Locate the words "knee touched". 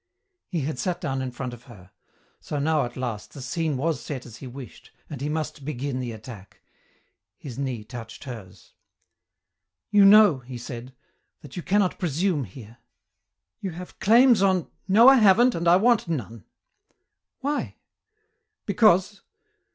7.59-8.23